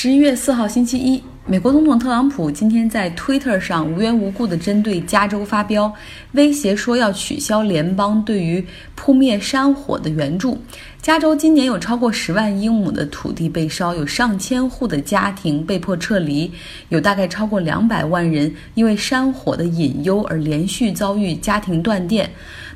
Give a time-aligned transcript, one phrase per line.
[0.00, 5.92] 十一月四号星期一，美国总统特朗普今天在 Twitter 上无缘无故地针对加州发飙，
[6.34, 8.64] 威胁说要取消联邦对于
[8.94, 10.56] 扑灭山火的援助。
[11.00, 16.52] 加州今年有超过十万英亩的土地被烧，有上千户的家庭被迫撤离，
[16.88, 22.28] 有大概超过两百万人因为山火的隐忧而连续遭遇家庭断电。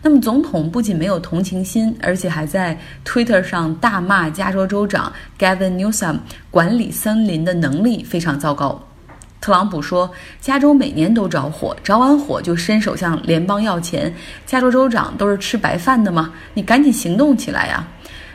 [0.03, 6.19] 那么，总统不仅没有同情心，而且还在 Twitter 上大骂加州州长 Gavin Newsom
[6.51, 8.81] 管理森林的能力非常糟糕。
[9.41, 10.09] 特朗普说，
[10.41, 14.15] 加州每年都着火，着完火就伸手向联邦要钱。
[14.47, 16.33] 加州州长都是吃白饭的吗？
[16.55, 17.87] 你赶紧行动起来呀！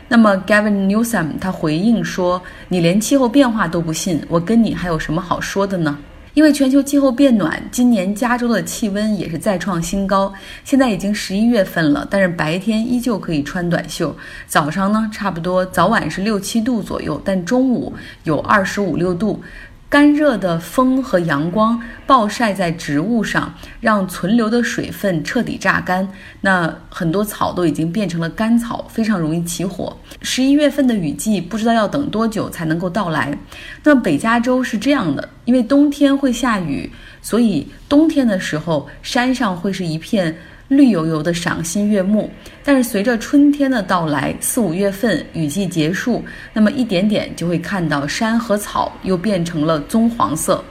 [0.09, 5.97] 那么 Gavin Newsom 他回应说：“你连气候变化都不信，我跟你还有什么好说的呢？”
[6.33, 10.31] 因为全球气候变暖，今年加州的气温也是再创新高。
[10.63, 14.15] 现在已经十一月份了，但是白天依旧可以穿短袖。
[14.45, 17.91] 早上呢，差不多早晚是六七度左右，但中午
[18.23, 19.41] 有二十五六度。
[19.89, 26.07] 干热的风和阳光暴晒在植物上，让存留的水分彻底榨干。
[26.41, 29.97] 那很多草都已经变成了干草，非常容易起火。
[30.21, 33.37] 十一月份的雨季不知道要等多久才能够到来。
[33.83, 40.35] 那北加州是这样的，因为冬天会下雨，所以冬天的时候山上会是一片。
[40.67, 42.29] 绿油油的赏心悦目，
[42.63, 50.63] 但是随着春天的到来，四五月份雨季结束，那么一点点就会看到山和草又变成了棕黄色。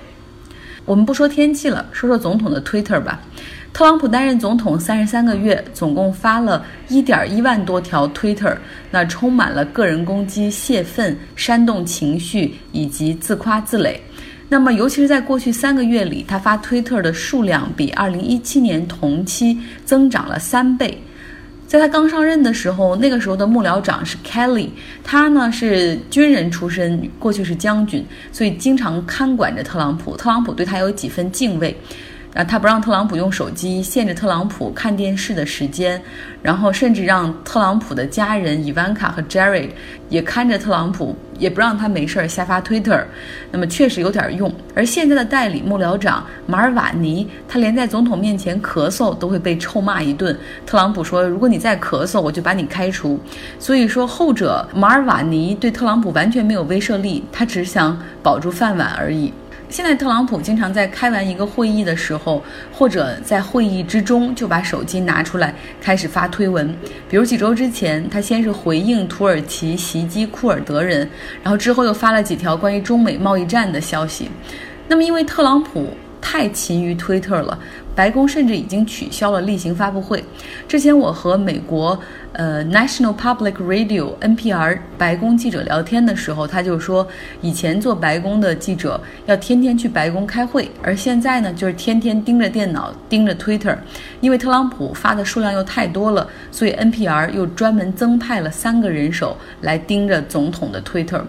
[0.84, 3.20] 我们不说天气了，说说总统的 Twitter 吧。
[3.72, 8.56] 特朗普担任总统三十三个月，总共发了一点一万多条 Twitter，
[8.90, 13.96] 那充满了个人攻击、泄愤、煽动情绪以及自夸自擂。
[14.48, 20.96] 那么，尤其是在过去三个月里，他发推特的数量比二零一七年同期增长了三倍。
[21.66, 24.68] 在他刚上任的时候，那个时候的幕僚长是 Kelly，
[25.02, 30.16] 他呢是军人出身，过去是将军，所以经常看管着特朗普。
[30.16, 31.76] 特朗普对他有几分敬畏。
[32.36, 35.98] 啊，他不让特朗普用手机，限制特朗普看电视的时间，
[36.42, 39.70] 然后甚至让特朗普的家人伊万卡和 Jared
[40.10, 43.02] 也看着特朗普，也不让他没事儿瞎发 Twitter。
[43.50, 44.52] 那么确实有点用。
[44.74, 50.38] 而现在的代理幕僚长马尔瓦尼，他连在总统面前咳嗽都会被臭骂一顿。
[50.66, 53.18] 特朗普说：“如果你再咳嗽，我就把你开除。”
[53.58, 59.32] 所以说，后者马尔瓦尼对特朗普完全没有威慑力，他只想保住饭碗而已。
[59.68, 66.72] 现在特朗普经常在开完一个会议的时候，或者在会议之中就把手机拿出来开始发推文。
[67.08, 71.08] 比如几周之前，他先是回应土耳其袭击库尔德人，
[71.42, 74.30] 然后之后又发了几条关于中美贸易战的消息。
[74.88, 75.90] 那么因为特朗普
[76.26, 77.56] 太勤于推特了。
[77.94, 80.22] 白宫甚至已经取消了例行发布会。
[80.68, 81.98] 之前我和美国
[82.32, 87.06] 呃 National Public Radio NPR 白宫记者聊天的时候，他就说，
[87.40, 93.74] 以前做白宫的记者要天天去白宫开会，而现在呢，就是天天盯着电脑，盯着 Twitter。
[94.20, 101.22] 因为特朗普发的数量又太多了，所以 NPR 又专门增派了三个人手来盯着总统的 Twitter。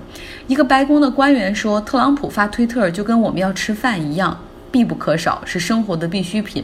[0.47, 4.37] 一个白宫的官员说，特朗普发 Twitter 就跟我们要吃饭一样。
[4.77, 6.63] 必不可少，是生活的必需品。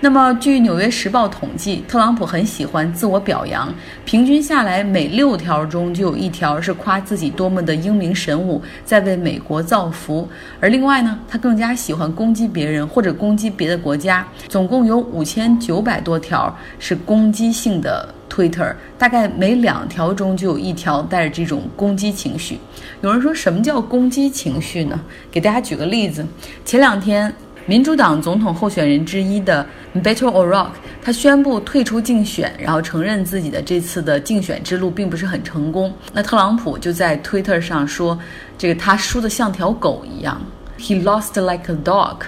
[0.00, 3.72] 那么，据《纽约时报》统计，特朗普很喜欢自我表扬，
[4.04, 10.28] 平均下来每六条中就有一条是夸自己多么的英明神武，在为美国造福。
[10.60, 22.58] 而另外呢，他更加喜欢攻击别人或者攻击别的国家，总共有五千九百多条是攻击性的 Twitter，大概每两条中就有一条带着这种攻击情绪。
[23.00, 25.00] 有人说什么叫攻击情绪呢？
[25.30, 26.24] 给大家举个例子，
[26.66, 27.34] 前两天。
[27.66, 29.66] 民主党总统候选人之一的
[29.96, 30.68] Beto O'Rourke，
[31.02, 35.92] 他宣布退出竞选，然后承认自己的这次的竞选之路并不是很成功。
[36.12, 38.16] 那特朗普就在 Twitter 上说，
[38.56, 40.40] 这个他输的像条狗一样
[40.78, 42.18] ，He lost like a dog。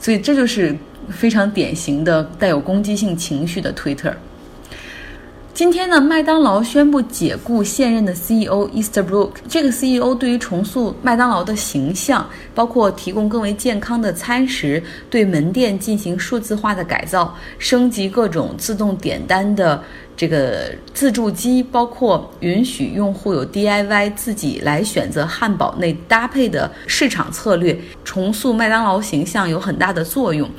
[0.00, 0.76] 所以这就是
[1.08, 4.12] 非常典型的带有攻击性情绪的 Twitter。
[5.54, 9.30] 今天呢，麦当劳宣布解雇现任的 CEO Easterbrook。
[9.48, 19.80] 这个 CEO 对于重塑麦当劳的形象，包括提供更为健康的餐食，对门店进行数字化的改造，升级各种自动点单的
[20.16, 30.50] 这个自助机，包括允许用户有 DIY 自己来选择汉堡内搭配的市场策略，重塑麦当劳形象有很大的作用。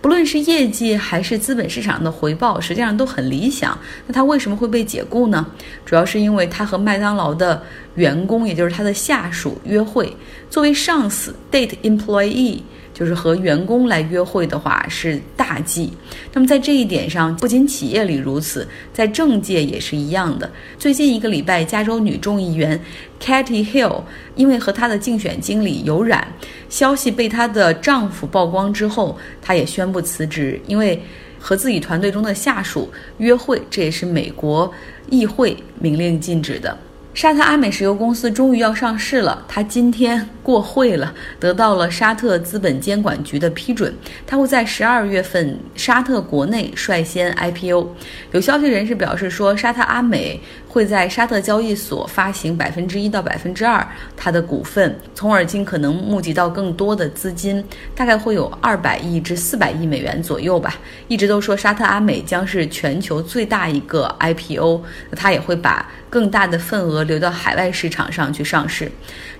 [0.00, 3.78] 不论是业绩还是资本市场的回报，实际上都很理想。
[4.06, 5.46] 那他为什么会被解雇呢？
[5.84, 7.62] 主要是因为他和麦当劳的
[7.96, 10.16] 员工，也就是他的下属约会。
[10.48, 12.60] 作为上司，date employee
[13.00, 15.90] 就是和员工来约会的话是大忌。
[16.34, 20.48] 那么在这一点上，不仅企业里如此，在政界也是一样的。
[20.78, 22.78] 最近一个礼拜，加州女众议员
[23.18, 24.02] Katie Hill
[24.36, 26.28] 因为和她的竞选经理有染，
[26.68, 31.02] 消息被她的丈夫曝光之后，她也宣布辞职，因为
[31.38, 34.70] 和自己团队中的下属约会，这也是美国
[35.08, 36.76] 议会明令禁止的。
[37.12, 43.92] 沙特阿美石油公司终于要上市了，它今天过会了，得到了沙特资本监管局的批准。
[44.26, 47.88] 它会在十二月份沙特国内率先 IPO。
[48.32, 57.62] 有消息人士表示说，沙特阿美会在沙特交易所发行百分之一到百分之二它的股份，从而尽可能募集到更多的资金，
[57.94, 60.76] 大概会有二百亿至四百亿美元左右吧。
[61.08, 67.00] 一直都说沙特阿美将是全球最大一个 IPO，那它也会把更大的份额。
[67.10, 68.88] 流到海外市场上去上市。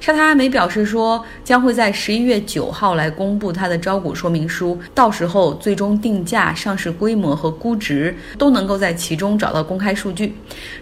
[0.01, 10.35] 沙特阿美表示说，将会在十一月九号来公布它的招股说明书，到时候最终定价、上市规模和估值都能够在其中找到公开数据。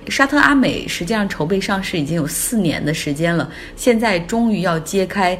[0.08, 5.38] 沙特阿美实际上筹备上市已经有四年的时间了，现在终于要揭开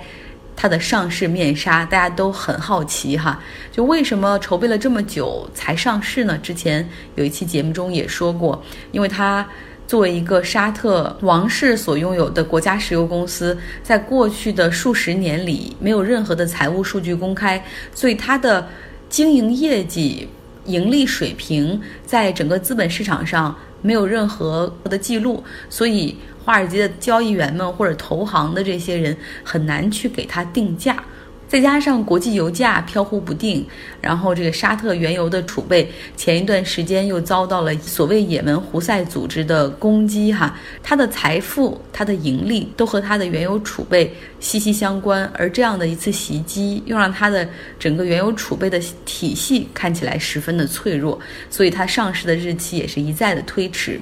[0.54, 3.42] 它的上市面纱，大家都很好奇哈，
[3.72, 6.38] 就为什么筹备了这么久才上市呢？
[6.38, 8.62] 之前有一期节目中也说过，
[8.92, 9.46] 因为它。
[9.88, 17.64] 作为一个沙特王室所拥有的国家石油公司，在过去的数十年里没有任何的财务数据公开，
[17.94, 18.68] 所以它的
[19.08, 20.28] 经营业绩、
[20.66, 26.14] 盈利水平在整个资本市场上没有任何的记录，所以
[26.44, 31.02] 华尔街的交易员们或者投行的这些人很难去给它定价。
[31.48, 33.66] 再加上国际油价飘忽不定，
[34.02, 47.48] 然后这个沙特原油的储备前一段时间又遭到了所谓也门胡塞组织的攻击，哈，它的财富、它的盈利都和它的原油储备息息相关，而这样的一次袭击又让它的
[47.78, 51.18] 整个原油储备的体系看起来十分的脆弱，
[51.48, 53.98] 所以它上市的日期也是一再的推迟。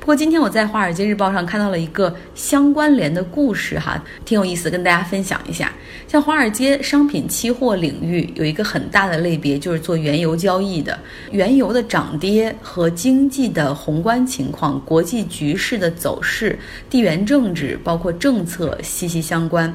[0.00, 5.72] 不过今天我在《华尔街日报》上看到了一个相关联的故事，哈，挺有意思，跟大家分享一下，
[6.08, 6.82] 像华尔街。
[6.88, 10.98] 商品期货领域有一个很大的类别，就是做原油交易的。
[11.30, 16.58] 原油的涨跌和经济的宏观情况、国际局势的走势、
[16.88, 19.70] 地缘政治，包括政策息息相关。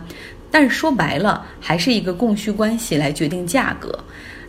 [0.49, 3.95] 但是说白了，还是一个供需关系来决定价格。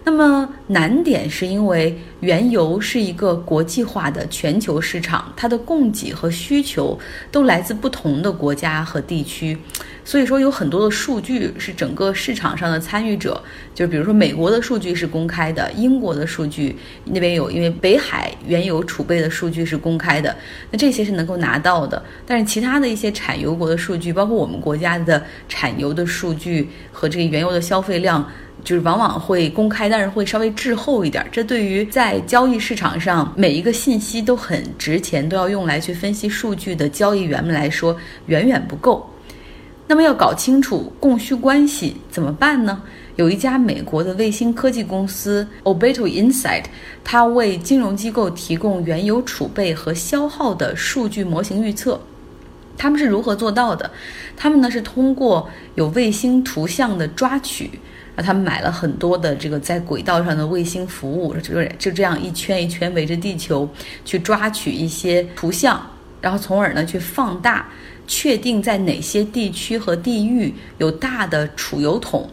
[0.06, 6.98] 那么难点是因为原油是一个国际化的全球市场，它的供给和需求
[7.30, 9.56] 都来自不同的国家和地区，
[10.04, 13.42] 所以说有很多的数据是整个市场上的参与者，
[13.74, 20.36] 就比如说美国的数据是公开的，英国的数据那边有，因为北海原油储备的数据是公开的，
[20.70, 28.24] 那这些是能够拿到的，但是其他的一些产油国的数据，包括我们国家的产油的数据和这个原油的消费量。
[28.62, 31.26] 就是往往会公开，但是会稍微滞后一点。
[31.30, 37.94] 这对于在交易市场上每一个信息都很值钱，都要用来去分析数据的交易员们来说，
[38.26, 39.06] 远远不够。
[39.86, 42.82] 那么要搞清楚供需关系怎么办呢？
[43.16, 46.64] 有一家美国的卫星科技公司 Obeto Insight，
[47.04, 52.00] 它为金融机构提供原油储备和消耗的数据模型预测。
[52.76, 53.90] 他们是如何做到的？
[54.36, 57.70] 他们呢是通过有卫星图像的抓取。
[58.16, 63.68] 啊他们买了很多的这个在轨道上的卫星服务，就就这样一圈一圈围着地球
[64.04, 65.84] 去抓取一些图像，
[66.20, 67.68] 然后从而呢去放大，
[68.06, 72.28] 确定在哪些地区和地域有大的储油桶，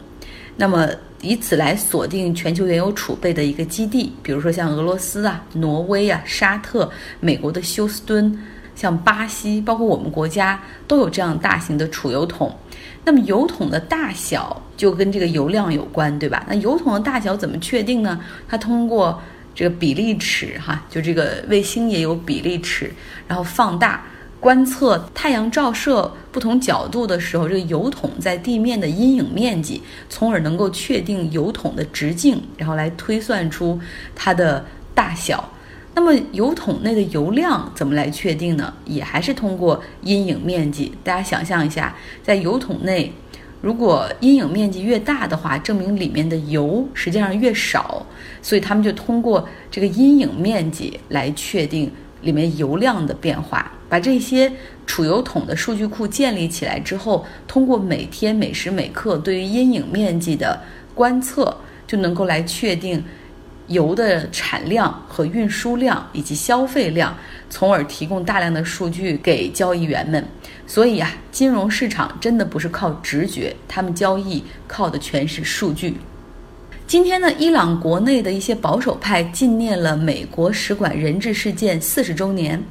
[0.56, 0.88] 那么
[1.20, 8.36] 以此来锁定全球原油储备的一个基地，比如说像俄罗斯啊、挪威啊、沙特、美国的休斯敦，
[8.74, 12.54] 像巴西，包括我们国家都有这样大型的储油桶。
[13.04, 16.44] 那么油桶的大小就跟这个油量有关，对吧？
[16.48, 18.20] 那油桶的大小怎么确定呢？
[18.48, 19.20] 它通过
[19.54, 22.92] 这个比例尺，哈，就这个卫星也有比例尺，
[23.26, 24.04] 然后放大
[24.42, 33.78] 观测太阳照射不同角度的时候，这个油桶在地面的阴影面积，从而能够确定油桶的直径，然后来推算出
[34.16, 34.64] 它的
[34.96, 35.48] 大小。
[35.94, 38.74] 那么油桶内的油量怎么来确定呢？
[38.84, 40.90] 也还是通过阴影面积。
[41.04, 41.94] 大家想象一下，
[42.24, 43.12] 在油桶内，
[43.60, 48.04] 如果阴影面积越大的话，证明里面的油实际上越少。
[48.42, 51.88] 所以他们就通过这个阴影面积来确定
[52.22, 53.70] 里面油量的变化。
[53.88, 54.50] 把这些
[54.86, 60.58] 储油桶的数据库建立起来之后，通过每天每时每刻对于阴影面积的
[60.94, 63.04] 观测，就能够来确定。
[63.68, 67.16] 油的产量和运输量以及消费量，
[67.48, 70.22] 从而提供大量的数据给交易员们。
[70.66, 75.96] 所以啊，金融市场真的不是靠直觉，他们交易靠的全是数据。
[76.92, 82.62] 今天呢，伊朗国内的一些保守派纪念了美国使馆人质事件四十周年。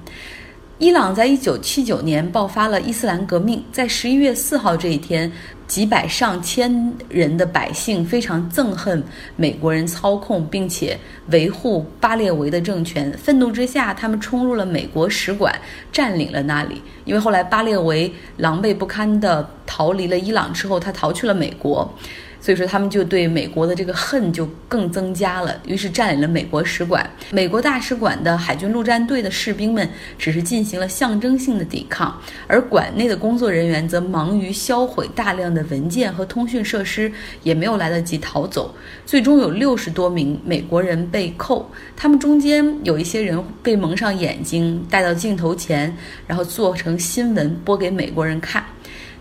[0.78, 5.32] 伊朗在一九七九年爆发了伊斯兰革命，在十一月四号这一天，
[5.68, 9.04] 几百上千人的百姓非常憎恨
[9.36, 10.96] 美国人操控并且
[11.32, 15.60] 维护巴列维的政权，愤怒之下，他们冲入了美国使馆，
[15.92, 16.80] 占领了那里。
[17.06, 21.92] 因为后来巴列维狼狈不堪地逃离了伊朗之后，他逃去了美国。
[22.42, 27.08] 所以说，他们就对美国的这个恨就更增加了，于是占领了美国使馆。
[27.32, 37.12] 美国大使馆的海军陆战队的士兵们只是进行了象征性的抵抗，而馆内的工作人员则忙于销毁大量的文件和通讯设施，
[37.44, 38.74] 也没有来得及逃走。
[39.06, 45.96] 最终有六十多名美国人被扣，他们中间有一些人被蒙上眼睛，带到镜头前，
[46.26, 48.64] 然后做成新闻播给美国人看。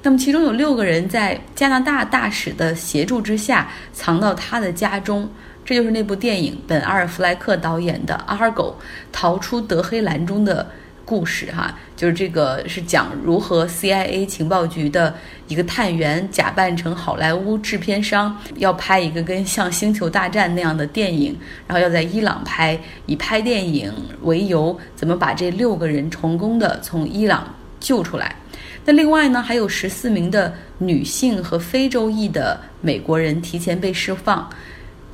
[0.03, 5.29] 那么，其中有六个人在加拿大大使的协助之下藏到他的家中，
[5.63, 8.77] 这就是那部电影本·阿尔弗莱克导演的《阿狗
[9.13, 10.67] 逃出德黑兰》中的
[11.05, 11.53] 故事。
[11.53, 15.15] 哈，就是这个是讲如何 CIA 情报局的
[15.49, 23.93] 一个探员假扮成好莱坞制片商，要拍一个跟像《星球大战》那样的电影，然后要在伊朗拍，以拍电影
[24.23, 28.35] 为由，怎么把这六个人成功的从伊朗救出来。
[28.85, 34.49] 那另外呢，还有十四名的女性和非洲裔的美国人提前被释放。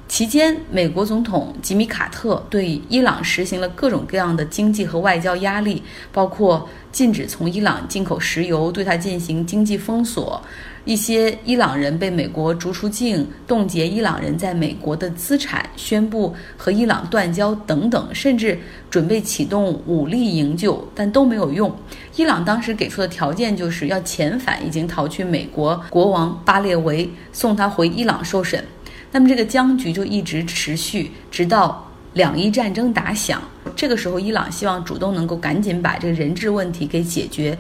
[0.09, 5.83] 期间，美国总统吉米·卡特对伊朗实行了各种各样的经济和外交压力，
[6.13, 10.41] 包括禁止从伊朗进口石油，对它进行经济封锁。
[10.85, 18.57] 一些伊朗人被美国逐出境，冻结伊朗人在美国的资产，宣布和伊朗断交等等，甚至
[18.89, 21.75] 准备启动武力营救，但都没有用。
[22.15, 28.65] 伊朗当时给出的条件就是要遣返已经逃去美国国王巴列维，送他回伊朗受审。
[29.17, 33.41] 那么这个僵局就一直持续，直到两伊战争打响。
[33.75, 37.57] 这个时候，伊朗希望主动能够赶紧把这个人质问题给解决。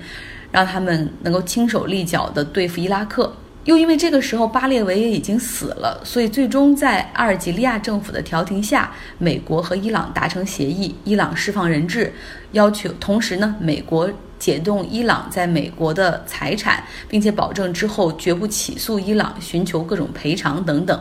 [0.52, 3.34] 让他们能够轻手利脚地对付伊拉克，
[3.64, 12.12] 又因为这个时候巴列维也已经死了，所以最终在阿尔及利亚政府的调停下，美国和伊朗达成协议，伊朗释放人质，
[12.52, 21.00] 要求同时呢，美国解冻伊朗在美国的财产，并且保证之后绝不起诉伊朗，寻求各种赔偿等等。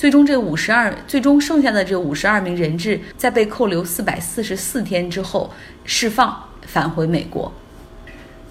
[0.00, 5.52] 最终这五十二，最终剩下的这五十二名人质，在被扣留四百四十四天之后
[5.84, 7.52] 释放，返回美国。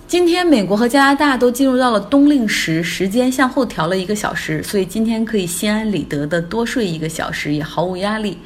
[0.05, 8.37] 今天，美国和加拿大都进入到了冬令时，时间向后调了一个小时，所以今天可以心安理得的多睡一个小时，也毫无压力。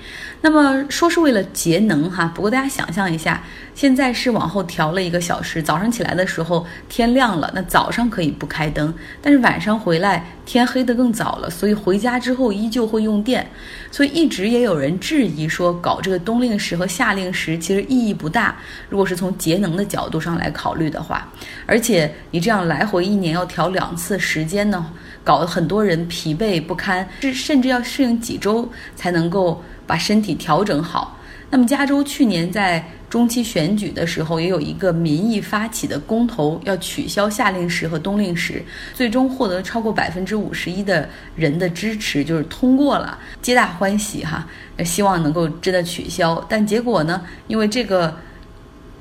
[0.46, 3.42] 那么说是为了节能哈，不过大家想象一下，
[3.74, 13.50] 现在是往后调了一个小时，早上起来的时候天亮了，那早上可以不开灯，但是晚上回来天黑得更早了，所以回家之后依旧会用电，
[13.90, 18.58] 所以一直也有人质疑说，搞这个冬令时和夏令时其实意义不大。
[18.90, 21.26] 如果是从节能的角度上来考虑的话，
[21.66, 24.86] 而且你这样来回一年要调两次时间呢，
[25.24, 29.62] 搞得很多人疲惫不堪，是甚至要适应几周才能够。
[29.86, 31.20] 把身体调整好。
[31.50, 38.64] 那么，加州去年在中期选举的时候，也有一个民意发起的公投，要取消夏令时和冬令时，
[38.94, 44.48] 最终获得超过百分之五十一的人的支持，就是通过了，皆大欢喜哈。
[44.86, 47.22] 希望能够真的取消，但结果呢？
[47.48, 48.16] 因为这个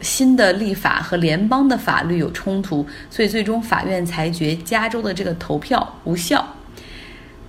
[0.03, 6.57] 新的立法和联邦的法律有冲突，所以最终法院裁决加州的这个投票无效。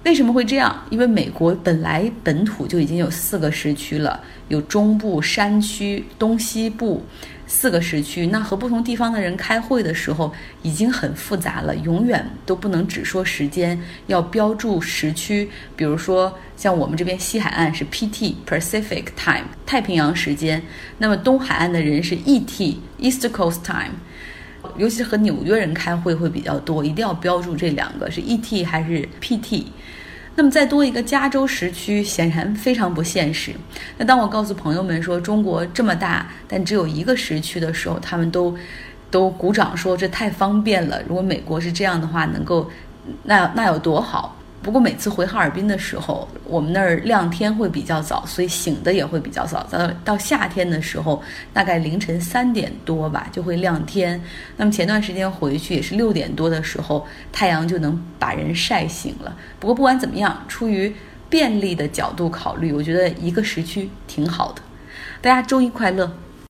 [0.03, 0.83] 为什么会这样？
[0.89, 4.19] 因为美国本来本土就已经有四个时区了，
[4.49, 7.01] 有中部、山区、东西部
[7.45, 8.27] 四个时区。
[8.27, 15.49] 那和不同地方的人开会的时候已经很复杂了，永远都不能只说时间，要标注时区。
[15.75, 20.61] 比如说，像我们这边西海岸是 PT Pacific Time 太平洋时间，
[20.97, 23.95] 那么东海岸的人是 ET East Coast Time。
[24.77, 29.65] 尤其是和纽约人开会会比较多，一定要标注这两个是 ET 还是 PT。
[30.35, 33.51] 那么再多一个加州时区，显然非常不现实。
[33.97, 38.55] 那当我告诉朋友们说中国这么大，但只有一个时区的时候，他们都
[39.11, 41.01] 都鼓掌说这太方便了。
[41.07, 42.69] 如果美国是这样的话，能够
[43.23, 44.35] 那那有多好？
[44.63, 49.61] 不过每次回哈尔滨的时候，我们那儿亮天会比较早，所以醒的也会比较早。
[49.69, 54.19] 到到夏天的时候，大概凌晨三点多吧就会亮天。
[54.55, 59.35] 那么前段时间回去也是六点多的时候，太阳就能把人晒醒了。
[59.59, 60.95] 不过不管怎么样，出于
[61.29, 64.61] 便利的角度考虑，我觉得一个时区挺好的。
[65.21, 66.09] 大家周一快乐！